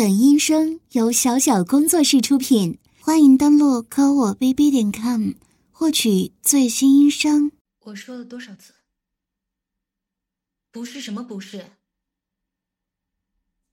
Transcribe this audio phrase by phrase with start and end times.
[0.00, 5.32] 本音声由小小工作室出品，欢迎登录科我 bb 点 com
[5.70, 7.52] 获取最新音声。
[7.80, 8.72] 我说了多少次？
[10.70, 11.72] 不是什么不是？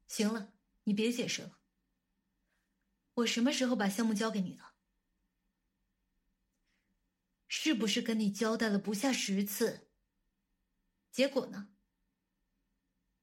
[0.10, 0.52] 行了，
[0.84, 1.60] 你别解释了。
[3.14, 4.64] 我什么时候把项目交给你的？
[7.48, 9.88] 是不是跟你交代了不下十次？
[11.10, 11.70] 结果呢？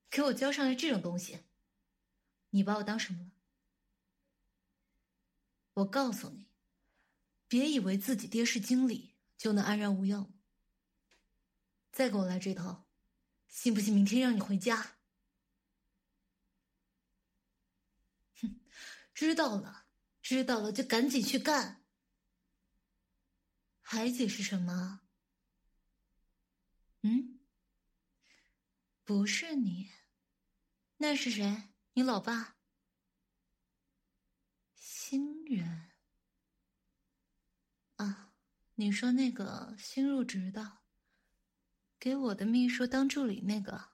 [0.08, 1.40] 给我交上来这种东西，
[2.54, 3.30] 你把我当什么了？
[5.74, 6.46] 我告诉你，
[7.48, 10.32] 别以为自己爹是经理就能安然无恙。
[11.90, 12.88] 再给我来这套，
[13.48, 14.98] 信不信明天让你回家？
[18.40, 18.60] 哼，
[19.12, 19.86] 知道了，
[20.22, 21.84] 知道了，就赶紧去干。
[23.80, 25.00] 还解释什么？
[27.02, 27.40] 嗯？
[29.02, 29.90] 不是你。
[30.98, 31.73] 那是谁？
[31.96, 32.56] 你老爸？
[34.74, 35.92] 新人
[37.94, 38.34] 啊？
[38.74, 40.78] 你说那个新入职的，
[42.00, 43.92] 给我的秘书当助理那个？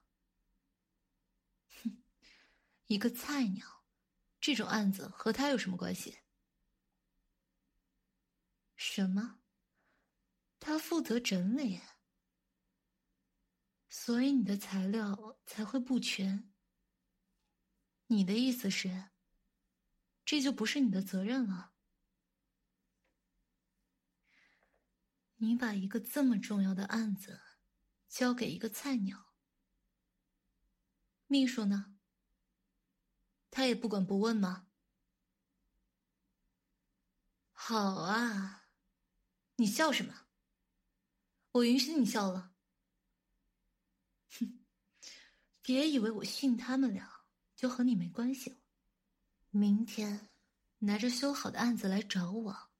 [1.83, 2.01] 哼，
[2.87, 3.85] 一个菜鸟，
[4.39, 6.21] 这种案子和他有什么关系？
[8.75, 9.43] 什么？
[10.59, 11.79] 他负责整理，
[13.89, 16.50] 所以你的材料才会不全。
[18.11, 19.09] 你的意思是，
[20.25, 21.71] 这就不是你的责任了？
[25.37, 27.39] 你把一个这么重要的案子
[28.09, 29.33] 交给一个菜鸟，
[31.27, 31.97] 秘书呢？
[33.49, 34.67] 他也不管不问吗？
[37.53, 38.67] 好啊，
[39.55, 40.27] 你笑什么？
[41.53, 42.53] 我允许你笑了。
[44.37, 44.65] 哼，
[45.63, 47.10] 别以为我信他们俩。
[47.61, 48.57] 就和你没关系了。
[49.51, 50.31] 明天
[50.79, 52.71] 拿着修好的案子来找我。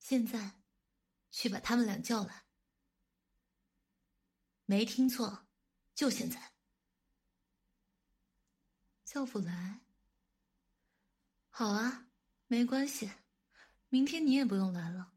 [0.00, 0.64] 现在，
[1.30, 2.44] 去把他们俩叫来。
[4.64, 5.46] 没听错，
[5.94, 6.54] 就现在。
[9.04, 9.82] 叫不来。
[11.48, 12.08] 好啊，
[12.48, 13.12] 没关系，
[13.88, 15.12] 明天你也不用来了，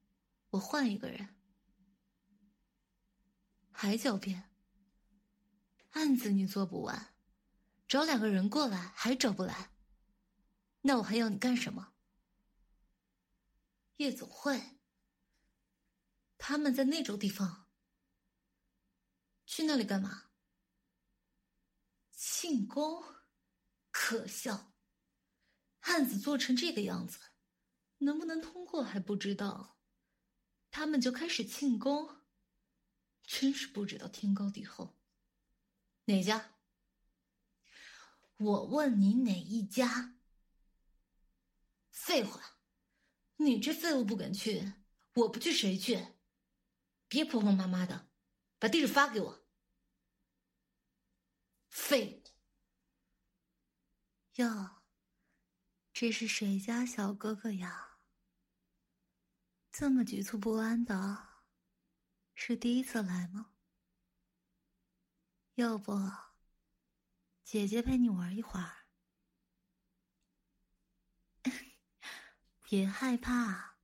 [0.52, 1.36] 我换一个人。
[3.72, 4.52] 还狡辩？
[5.94, 7.16] 案子你做不完。
[7.90, 9.72] 找两个人过来还找不来，
[10.82, 11.96] 那我还要你干什么？
[13.96, 14.80] 夜总会，
[16.38, 17.68] 他们在那种地方，
[19.48, 20.30] 去那里干嘛？
[22.12, 23.04] 庆功，
[23.90, 24.76] 可笑！
[25.80, 27.18] 案子做成这个样子，
[27.98, 29.80] 能不能通过还不知道，
[30.70, 32.22] 他们就开始庆功，
[33.24, 34.96] 真是不知道天高地厚。
[36.06, 36.59] 哪家？
[38.40, 40.16] 我问你哪一家？
[41.92, 42.58] 废话，
[43.36, 44.74] 你这废物不敢去，
[45.14, 46.16] 我不去谁去？
[47.10, 48.10] 别婆婆妈妈的，
[48.58, 49.46] 把地址发给我。
[51.68, 52.30] 废物！
[54.42, 54.84] 哟，
[55.92, 57.98] 这是谁家小哥哥呀？
[59.70, 61.44] 这么局促不安的，
[62.34, 63.52] 是第一次来吗？
[65.56, 66.28] 要不？
[67.50, 68.86] 姐姐陪你玩一会儿，
[72.62, 73.78] 别害怕，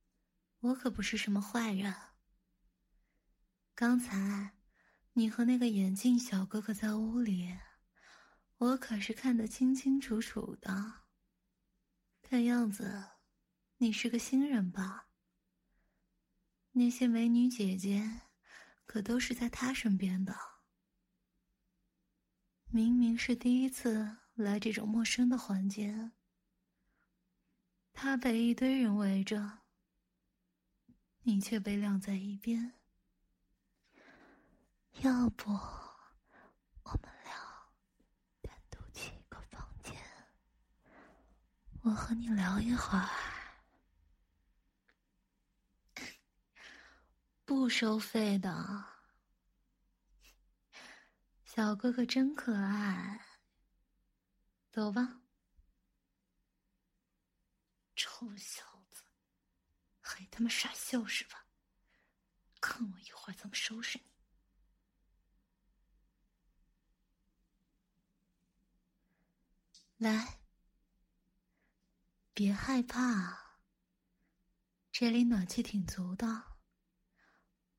[0.60, 1.92] 我可不是什么坏人。
[3.74, 4.56] 刚才
[5.14, 7.58] 你和那个眼镜小哥哥在屋里，
[8.58, 11.00] 我可是看得清清楚楚的。
[12.22, 13.16] 看样子，
[13.78, 15.08] 你是个新人吧？
[16.70, 18.28] 那些美女姐姐，
[18.84, 20.55] 可都是在他身边的。
[22.76, 26.12] 明明是第一次来这种陌生的环境，
[27.94, 29.60] 他被一堆人围着，
[31.22, 32.74] 你却被晾在一边。
[35.00, 37.32] 要不，我们俩
[38.42, 39.94] 单独去一个房间，
[41.80, 43.08] 我和你聊一会儿，
[47.46, 48.95] 不收费的。
[51.56, 53.18] 小哥哥真可爱，
[54.70, 55.22] 走吧。
[57.94, 58.62] 臭小
[58.92, 59.02] 子，
[60.02, 61.46] 还他妈傻笑是吧？
[62.60, 64.04] 看我一会儿怎么收拾你！
[69.96, 70.40] 来，
[72.34, 73.62] 别害怕，
[74.92, 76.58] 这里暖气挺足的，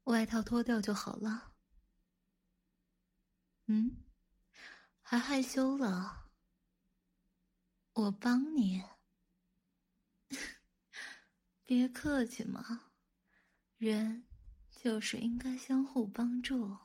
[0.05, 1.56] 外套脱掉就好了。
[3.67, 4.03] 嗯，
[5.01, 6.29] 还害羞了？
[7.93, 8.83] 我帮你。
[11.65, 12.91] 别客气嘛，
[13.77, 14.25] 人
[14.71, 16.77] 就是应该相互帮助，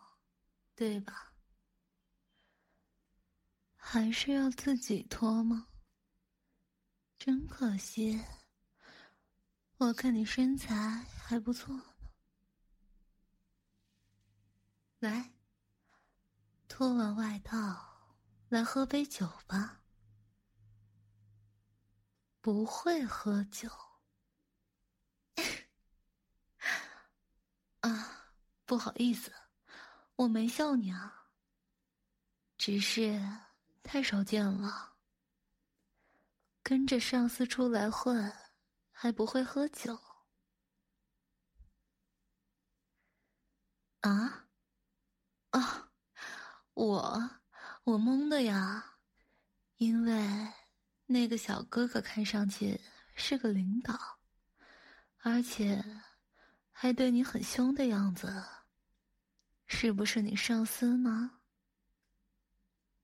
[0.74, 1.34] 对吧？
[3.76, 5.68] 还是要自己脱吗？
[7.16, 8.20] 真可惜，
[9.76, 10.74] 我看你身材
[11.24, 11.84] 还不错呢。
[14.98, 15.32] 来，
[16.82, 18.10] 脱完外套，
[18.48, 19.84] 来喝杯酒吧。
[22.40, 23.70] 不会喝酒。
[27.82, 28.34] 啊，
[28.66, 29.32] 不好意思，
[30.16, 31.28] 我没笑你啊。
[32.58, 33.16] 只是
[33.84, 34.96] 太少见了，
[36.64, 38.34] 跟着上司出来混，
[38.90, 39.96] 还不会喝酒。
[44.00, 44.48] 啊？
[45.50, 45.91] 啊，
[46.74, 47.30] 我
[47.84, 48.98] 我懵的呀，
[49.76, 50.52] 因为
[51.06, 52.80] 那个小哥哥看上去
[53.14, 54.18] 是个领导，
[55.18, 55.84] 而且。
[56.74, 58.44] 还对你很凶的样子，
[59.66, 61.38] 是不是你上司呢？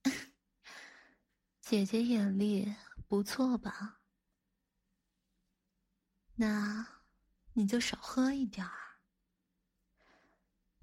[1.61, 2.75] 姐姐眼力
[3.07, 4.01] 不错吧？
[6.35, 6.85] 那
[7.53, 8.99] 你就少喝一点儿。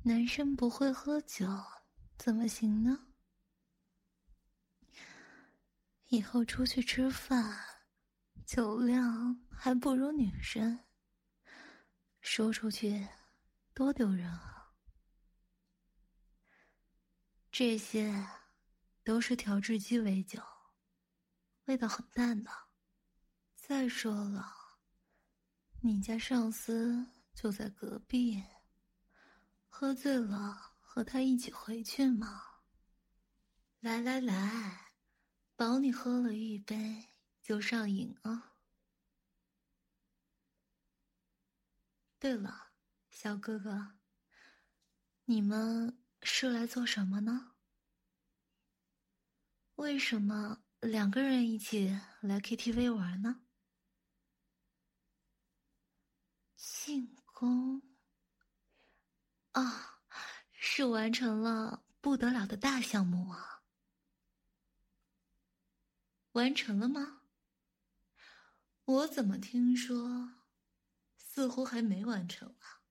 [0.03, 1.45] 男生不会喝酒
[2.17, 3.07] 怎么行呢？
[6.07, 7.57] 以后出去吃饭，
[8.45, 10.85] 酒量还不如女生。
[12.21, 13.07] 说出去，
[13.73, 14.73] 多丢人啊！
[17.51, 18.27] 这些
[19.03, 20.41] 都是调制鸡尾酒，
[21.65, 22.51] 味道很淡的。
[23.55, 24.79] 再说了，
[25.81, 28.43] 你家上司就在隔壁，
[29.67, 32.61] 喝醉了和他一起回去吗。
[33.81, 34.93] 来来来，
[35.57, 37.09] 保你喝了一杯
[37.43, 38.55] 就上瘾啊！
[42.17, 42.71] 对了，
[43.09, 43.97] 小哥哥，
[45.25, 47.57] 你们是来做什么呢？
[49.75, 51.89] 为什么两个人一起
[52.21, 53.41] 来 KTV 玩呢？
[56.55, 57.81] 庆功
[59.51, 59.94] 啊，
[60.67, 63.61] 是完成了不得了的大项目啊！
[66.31, 67.21] 完成了吗？
[68.83, 70.33] 我怎么听说？
[71.17, 72.81] 似乎还没完成啊！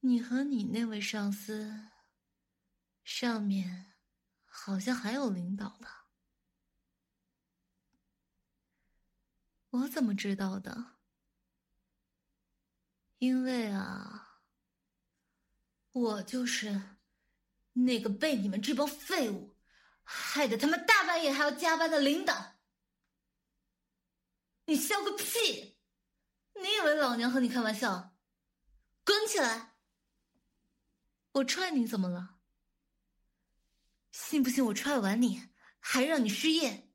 [0.00, 1.88] 你和你那位上司，
[3.02, 3.94] 上面
[4.44, 6.08] 好像还有领导吧？
[9.70, 10.98] 我怎么知道的？
[13.18, 14.15] 因为啊，
[15.96, 16.98] 我就是
[17.72, 19.56] 那个被你们这帮废物
[20.02, 22.58] 害得他妈大半夜还要加班的领导。
[24.66, 25.78] 你笑个屁！
[26.54, 28.14] 你以为老娘和你开玩笑？
[29.06, 29.78] 滚起来！
[31.32, 32.40] 我踹你怎么了？
[34.10, 35.48] 信不信我踹完你
[35.78, 36.92] 还让你失业？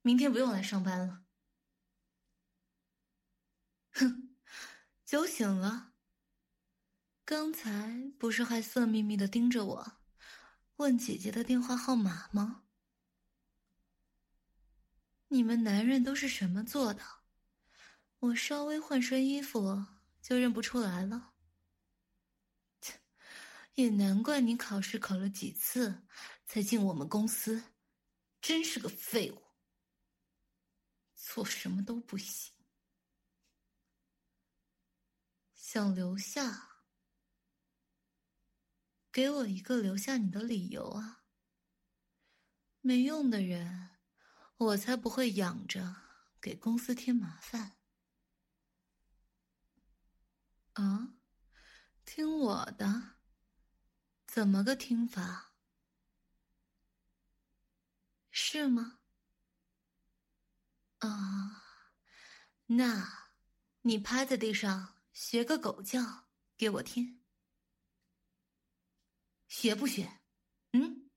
[0.00, 1.24] 明天不用来上班了。
[3.92, 4.34] 哼，
[5.04, 5.92] 酒醒了。
[7.26, 9.98] 刚才不是还色眯眯的盯着我，
[10.76, 12.68] 问姐姐的电话号码吗？
[15.26, 17.02] 你们男人都是什么做的？
[18.20, 19.86] 我稍微换身衣服
[20.22, 21.34] 就认不出来了，
[22.80, 23.00] 切，
[23.74, 26.06] 也难怪你考试考了几次
[26.46, 27.74] 才进我们公司，
[28.40, 29.42] 真是个废物，
[31.16, 32.54] 做什么都不行。
[35.52, 36.75] 想留下，
[39.16, 41.24] 给我一个留下你的理由啊！
[42.82, 43.96] 没用的人，
[44.58, 45.96] 我才不会养着
[46.38, 47.78] 给公司添麻烦。
[50.74, 51.14] 啊，
[52.04, 53.16] 听我的，
[54.26, 55.54] 怎么个听法？
[58.30, 58.98] 是吗？
[60.98, 61.64] 啊，
[62.66, 63.30] 那，
[63.80, 67.24] 你趴在地上学个狗叫给我听，
[69.48, 70.20] 学不学？
[70.72, 71.10] 嗯？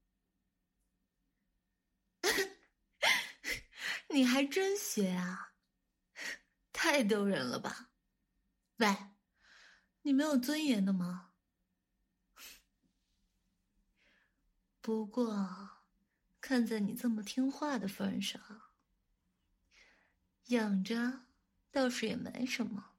[4.10, 5.54] 你还真学啊？
[6.72, 7.90] 太丢人了吧！
[8.78, 8.88] 喂。
[10.02, 11.34] 你没有尊严的吗？
[14.82, 15.82] 不过，
[16.40, 18.72] 看在你这么听话的份上，
[20.46, 21.26] 养着
[21.70, 22.96] 倒是也没什么。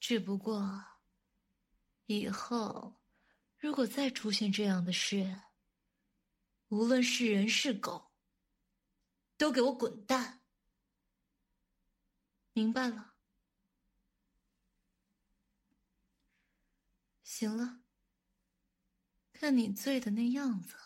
[0.00, 0.84] 只不过，
[2.06, 3.00] 以后
[3.62, 5.40] 如果再出现这样的事，
[6.66, 8.12] 无论是人是狗，
[9.36, 10.42] 都给我滚蛋！
[12.52, 13.14] 明白了。
[17.22, 17.84] 行了，
[19.32, 20.76] 看你醉的那样子，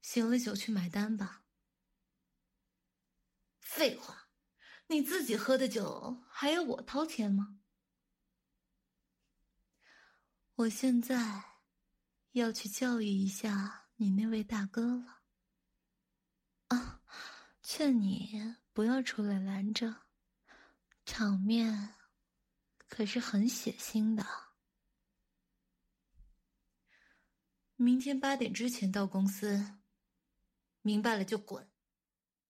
[0.00, 1.44] 醒了酒去买单吧。
[3.60, 4.28] 废话，
[4.88, 7.61] 你自己喝的酒还要我掏钱吗？
[10.54, 11.42] 我现在
[12.32, 15.22] 要去教育一下你那位大哥了。
[16.68, 17.02] 啊，
[17.62, 20.02] 劝你不要出来拦着，
[21.06, 21.94] 场面
[22.86, 24.26] 可是很血腥的。
[27.76, 29.78] 明天八点之前到公司，
[30.82, 31.71] 明白了就滚。